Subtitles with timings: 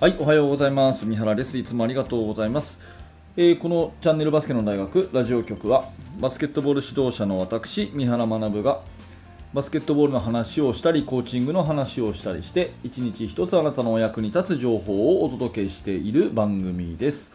[0.00, 1.04] はい、おはようございます。
[1.04, 1.58] 三原です。
[1.58, 2.80] いつもありがとうございます。
[3.36, 5.84] えーこのチャンネルバスケの大学ラジオ局は
[6.18, 8.80] バスケットボール指導者の私、三原学が
[9.52, 17.32] バスケットボールの話をしたり、コーチングの話をしたりして、一日一つあなたのお役に立つ情報をお届けしている番組です。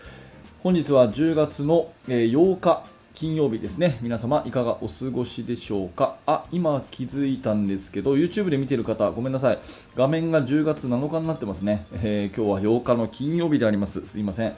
[0.64, 2.84] 本日は10月の8日
[3.16, 3.98] 金曜日ですね。
[4.02, 6.18] 皆様いかがお過ごしでしょうか？
[6.26, 9.60] あ、今気づいたんですけど、YouTube で見てる方ごめんなさい。
[9.96, 11.88] 画面が10月7日になってますね。
[11.94, 14.06] えー今日は8日の金曜日であります。
[14.06, 14.54] すいません。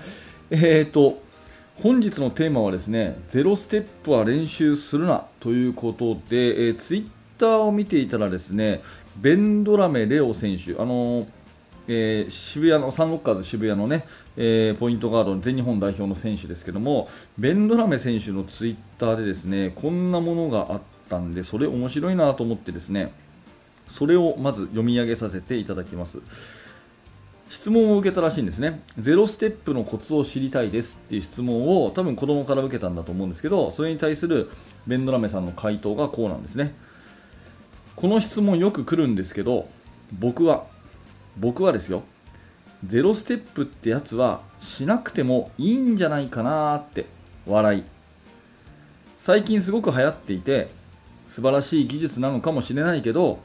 [0.49, 1.21] えーと、
[1.83, 8.81] 本日のテーマはですね、ゼロステップは練習するなということで、えー、ツイッターを見ていたらですね、
[9.17, 11.27] ベンドラメレオ選手、あのー
[11.87, 14.05] えー渋谷のサンロッカーズ渋谷のね、
[14.35, 23.13] えーポイントガードの全日本代表の選手ですけども、ベンドラメ選手のツイッターでですね、こんなものがあったんで、それ面白いなと思ってですね、
[23.87, 26.21] それをまず読み上げさせていただきます。
[27.49, 28.83] 質問を受けたらしいんですね。
[28.99, 34.49] ゼロステップのコツを知りたいですっていう質問を多分子供から受けたんだと思うんですけど、それに対する
[34.85, 36.75] ベンドラメさんの回答がこうなんですね。
[37.95, 39.69] この質問よく来るんですけど、
[40.11, 40.65] 僕は、
[41.39, 42.03] 僕はですよ、
[42.85, 47.05] ゼロステップってやつはしなくてもいいんじゃないかなって
[47.45, 47.83] 笑い。
[49.17, 50.69] 最近すごく流行っていて、
[51.27, 53.39] 素晴らしい技術なのかもしれないけど、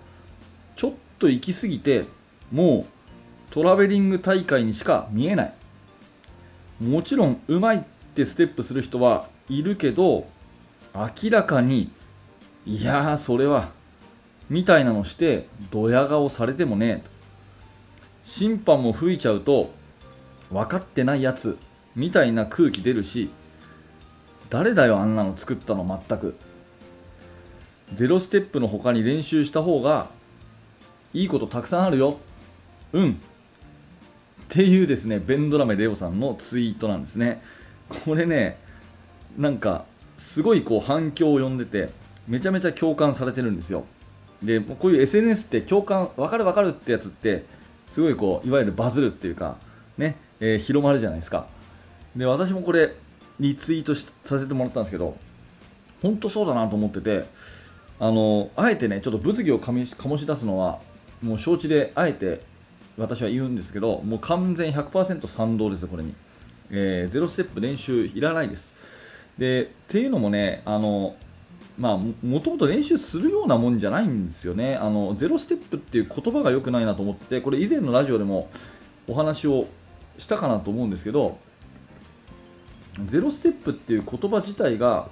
[0.76, 2.04] ちょっと行き過ぎて、
[2.50, 5.54] もうトラベリング大会にしか見えない。
[6.80, 7.80] もちろん、うまいっ
[8.14, 10.26] てステップする人はいるけど、
[10.94, 11.90] 明らかに、
[12.66, 13.70] いやー、それは、
[14.50, 17.02] みたいなのして、ドヤ顔されてもね、
[18.22, 19.72] 審判も吹いちゃうと、
[20.50, 21.58] 分かってないやつ、
[21.96, 23.30] みたいな空気出るし、
[24.50, 26.34] 誰だよ、あんなの作ったの、全く。
[27.94, 30.10] ゼロステップの他に練習した方が、
[31.14, 32.18] いいことたくさんあるよ。
[32.92, 33.12] うん。
[33.12, 33.14] っ
[34.48, 37.42] ていうですね、ベンドラメレオさんのツイートなんですね。
[38.04, 38.58] これね、
[39.36, 39.86] なんか、
[40.18, 41.90] すごいこう反響を呼んでて、
[42.28, 43.84] めちゃめちゃ共感されてるんですよ。
[44.42, 47.44] で、こういう SNS って共感、わかるわかるってやつって、
[47.92, 49.58] すごいこう、いわゆるバズるっていうか、
[49.98, 51.46] ね、えー広まるじゃないですか。
[52.16, 52.94] で、私もこれ、
[53.38, 55.14] リツイートさせてもらったんですけど、
[56.00, 57.26] 本当そうだなと思ってて、
[58.00, 60.80] あの、あえてね、ちょっと物議を醸し出すのは、
[61.22, 62.40] もう承知で、あえて
[62.96, 66.14] 私は言うんですけど、もう完全100%賛同です、これに。
[66.70, 68.72] えーゼロステップ練習いらないです。
[69.36, 71.14] で、っていうのもね、あの、
[71.78, 74.76] まあ、もともと練習するようなもんじゃないんですよね。
[74.76, 78.48] あの、ゼロステップっていう言葉が良くないなと思って、これ以前のラジオでも
[79.08, 79.66] お話を
[80.18, 81.38] したかなと思うんですけど、
[83.06, 85.08] ゼロステップっていう言葉自体が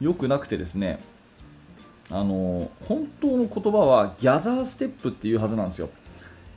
[0.00, 1.00] 良くなくてですね、
[2.08, 5.90] あの本当の言葉はギャザーステップっていうはずなんですよ。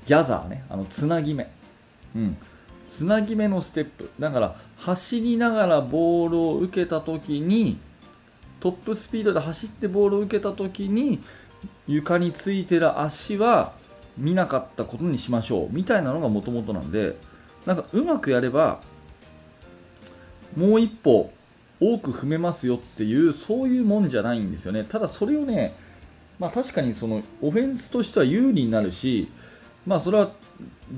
[0.06, 1.50] ギャザーね、あのつなぎ目。
[2.16, 2.38] うん。
[2.88, 4.12] つなぎ目のステップ。
[4.20, 7.80] だから、走りながらボールを受けたときに、
[8.64, 11.20] トップスピードで走ってボールを受けたときに、
[11.86, 13.74] 床についてる足は
[14.18, 15.68] 見なかったことにしましょう。
[15.70, 17.18] みたいなのがもともとなんで、
[17.66, 18.80] なんかうまくやれば、
[20.56, 21.34] もう一歩
[21.82, 25.74] 多く踏めますよっていうそういうもんじゃないんですよねただそれをね
[26.40, 29.30] まあ確かにそのオフェンスとしては有利になるし
[29.86, 30.32] まあそれは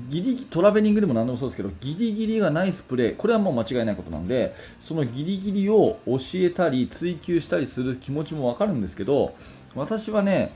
[0.08, 3.16] ギリトラベリングでも何でもそうですけどギリギリがナイスプレー。
[3.16, 9.34] これはもう間違いないことなんでそのギリギリを教えたり追求したりする気持ちもわかるんですけど
[9.74, 10.52] 私はね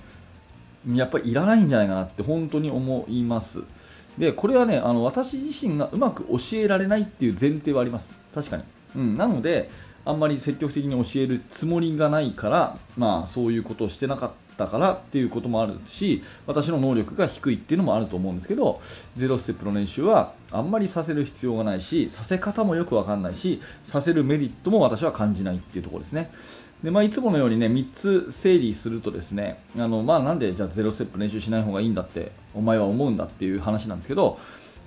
[0.92, 3.62] やっぱりいらないんじゃないかなって本当に思います。
[4.18, 8.20] でこれはねあの私自身がうまく教えられないっていう前提はあります。
[8.34, 8.64] 確かに、
[8.96, 9.70] うん、なので
[10.04, 18.80] あんまり積極的に教えるつもりがないから、まあ、そういうことをしてなかったからっていうこともあるし私の能力が低いっていうのもあると思うんですけど
[19.16, 26.30] ゼロステップの練習はあんまりさせる必要がないしさせ方もよくわかんないしさせるメリットも私は感じないっていうところですね。
[26.82, 34.38] で、まあ、いつものようにね3つ整理するとですねあの、まあ、なんでじゃあゼロステップ練習しない方がいいんだってお前は思うんだっていう話なんですけど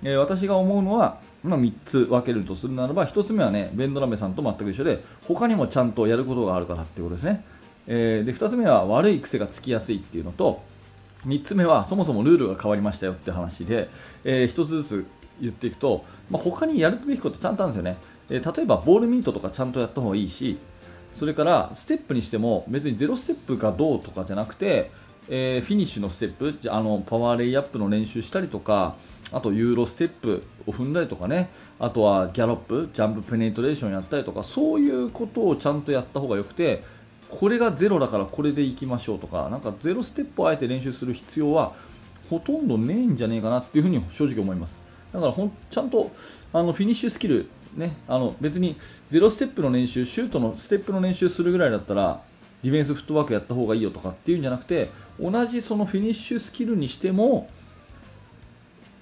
[0.03, 7.43] えー私が思うのは、まあ、3つ分けるとするならば1つ目はねベンドラメさんと全く一緒で他にもちゃんとやることがあるからっていうことですね、
[7.87, 10.61] えーで2つ目は悪い癖がつきやすいっていうのと
[11.25, 13.89] 3つ目はそもそもルールが変わりましたよって話で、
[14.25, 15.07] え1つずつ
[15.41, 17.97] 言っていくと、まあ、他にやるべきことちゃんとあるんですよね、
[18.29, 20.57] えー例えばボールミートとかちゃんとやった方がいいし
[21.13, 24.91] それからステップにしても別にゼロステップがどうとかじゃなくて、
[25.29, 28.95] えーフィニッシュのステップじゃあのパワーレイアップの練習したりとか
[29.31, 31.49] あとユーロステップを踏んだりとかね。
[31.79, 36.83] あとはギャロップジャンプペネトレーションやったりとかそういうことをちゃんとやった方がよくて
[37.29, 41.73] これがゼロだからこれでいきましょうとかなんかゼロステップをあえて練習する必要は
[42.29, 44.85] ほとんどねえんじゃねえかなっていうふに正直思います。
[45.11, 46.11] だからほんちゃんと
[46.53, 48.75] あのフィニッシュスキル、ね、あの別に
[49.09, 52.21] ゼロステップの練習、シュートのステップの練習するぐらいだったら
[52.63, 54.89] ディフェンスフットワークやった方がいいよとかっていうんじゃなくて
[55.19, 57.49] 同じそのフィニッシュスキルにしても、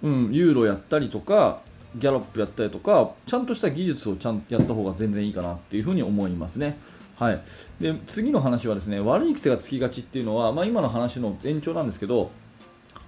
[0.01, 1.61] うん、ユーロやったりとか
[1.95, 6.77] ギャロップやったりとかちゃんとした技術をちゃんとやった方が全然いいかなっていうふに思いますね。
[7.17, 7.41] はい、
[7.79, 12.31] で次の話はですね悪い癖がつきがちっていうのは、まあ、今の話の延長なんですけど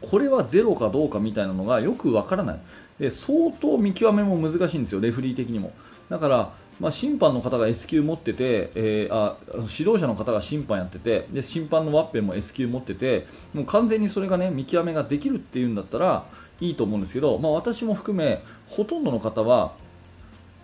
[0.02, 2.60] これはゼロかどうかみたいなのがよくわからない
[3.00, 5.72] で相当見極めも難しいんですよ、レフリー的にも。
[6.10, 16.26] だから、まあ、審判の方が S 級持ってて、えー、あ指導者の方が審判やっててで審判のワッペンも S 級持っててもう完全にそれが、ね、見極めができるっていうんだったら
[16.60, 19.74] いいと思うんですけど、まあ、私も含めほとんどの方は、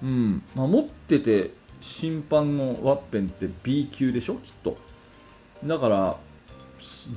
[0.03, 1.51] うんまあ、持ってて
[1.81, 4.77] 審判のワッペンって B 級でしょきっと。
[5.63, 6.17] だから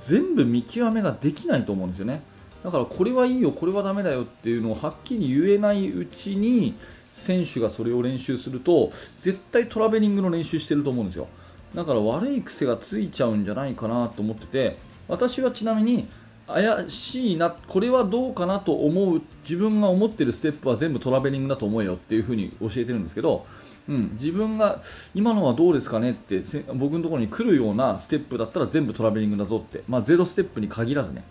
[0.02, 2.22] 全部見極めができないと思うんですよね。
[2.64, 6.74] だからこれはいいよこれはダメだよっていうのをはっきり言えないうちに
[7.12, 11.28] 選手がそれを練習すると絶対トラベリングの練習してると思うんですよ。
[11.74, 14.76] だから悪い癖がついちゃうんじゃないかなと思ってて
[15.08, 16.08] 私はちなみに
[16.46, 23.46] 怪しいなこれはどうかなと思う自分が思ってるステップは全部トラベリングだと思えよっていう風に教えてるんですけど、
[23.88, 24.82] うん、自分が
[25.14, 26.42] 今のはどうですかねって
[26.74, 31.24] 僕のところに来るようなステップだったら全部トラベリングだぞって、まあ、ゼロステップに限らずね、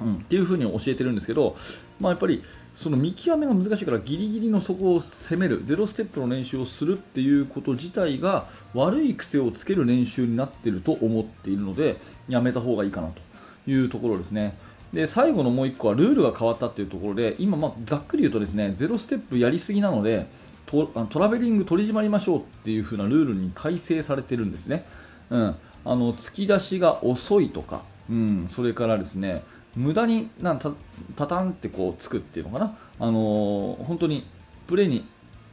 [0.00, 1.56] うん、っていう風に教えてるんですけど、
[2.00, 2.42] まあ、やっぱり
[2.74, 11.96] その見極めが難しいからギリギリの底を攻めるゼロステップの練習をするっていうこと自体が悪い癖をつける練習になっていると思っているので
[12.28, 14.58] やめた方がいいかなというところですね。
[14.92, 20.28] で最後のもう1個はルールが変わったというところで今、まあ、ざっくり言うとですねゼロステップやりすぎなので
[20.66, 24.86] トトラベリング取り締まりましょうっていう風なルールに改正されてるんですね、
[25.30, 29.42] うん、あの突き出しが遅いとか、うん、それからですね
[29.76, 30.70] 無駄になんた
[31.16, 34.24] たたんってこうつくっていうのかな、あのー、本当に
[34.66, 35.04] プレーに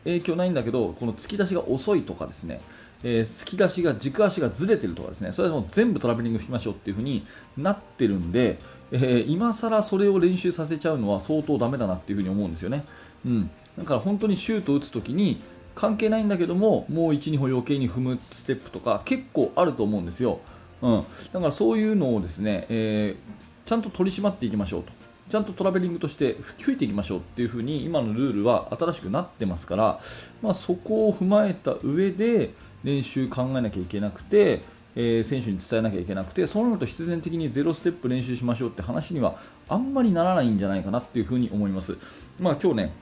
[0.04, 2.62] 影響ないんだけどこの突き出しが遅いとかですね、
[3.04, 5.32] えー、突き出しが軸足がずれてるとかですね。
[5.32, 7.26] それはも全部トラベリング引きましょうっていう風に
[7.58, 8.60] なってるんで、
[8.92, 12.86] えー、今更それを練習させちゃうのは相当ダメだなっていう風に思うんですよね。
[13.26, 15.42] うん、だから本当にシュートを打つ時に
[15.76, 20.40] 関係ないんだけどももう1、2歩余計に踏むステップとか結構あると思うんですよ。
[20.82, 24.92] うん、だからそういうのをですね、えー、ちゃんと取り締まっていきましょうと。
[25.30, 30.02] ちゃんとトラベリングとして吹いていきましょうっていう風に今のルールは新しくなってますから、
[30.42, 32.50] まあ、そこを踏まえた上で
[32.84, 34.62] 練習考えなきゃいけなくて、
[34.94, 39.40] えー、選手に伝えなきゃいけなくてそうなると必然的にゼロステップ練習しましょうって話には
[39.70, 41.98] あんまりならないんじゃないかなっていう風に思います。
[42.42, 42.94] まあ、今日ね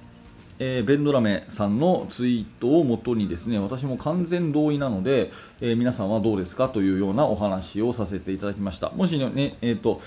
[0.60, 5.31] えー、ベンドラメさんのツイートをもとにですね私も完全同意なので、
[5.62, 8.89] えー、皆さんはどうですかというようなお話をさせていただきました。
[8.89, 10.01] もしね、えーと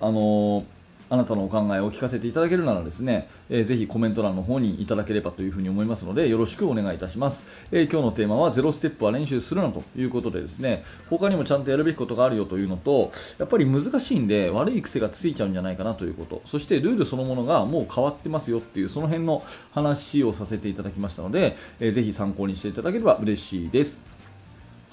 [0.00, 0.64] あの
[1.12, 16.42] あなたのお考えを聞かせていただけるならですね、えー、ぜひコメント欄の方にいただければというふに思いますのでよろしくお願いいたします、えー、今日のテーマはゼロステップは練習するなということでですね他にもちゃんとやるべきことがあるよというのとやっぱり難しいんで悪い癖がついちゃうんじゃないかなということ。
[16.44, 19.42] そしてルールそのものがもう変わってますよっていうその辺の
[19.72, 24.19] 話をさせていただきましたので、えー、ぜひ参考にしていただければ嬉しいです。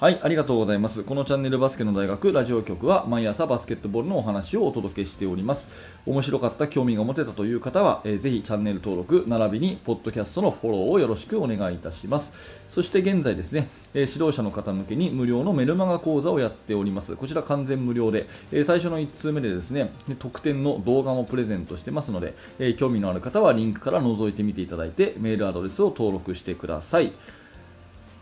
[0.00, 1.02] はい、ありがとうございます。
[1.02, 5.72] このチャンネルバスケの大学ラジオ局は毎朝バスケットボールのお話をお届けしております。
[6.06, 12.32] 面白かった、興味が持てたという方は、えー、ぜひチャンネル登録、並びにポッドキャストのフォローをよろしくお願いいたします。
[12.68, 17.16] そして現在ですね、えー、指導者の方向けに無料のメルマガ講座をやっております。
[17.16, 19.90] こちら完全無料で、えー、最初の1通目でですね、
[20.20, 27.14] 特典の動画もプレゼントしてますので、え興味のある方はリンクから覗いてみていただいて、メールアドレスを登録してください。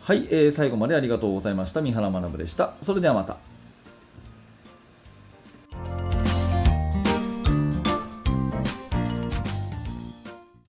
[0.06, 1.82] はい、えー、最後までありがとうございました。
[1.82, 2.74] 三原学でした。
[2.80, 3.38] それではまた。